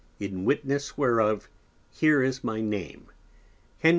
[0.19, 1.47] In Witness whereof,
[1.91, 3.05] here is my Name,
[3.83, 3.89] Dec.